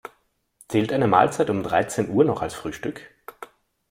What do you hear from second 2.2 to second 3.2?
noch als Frühstück?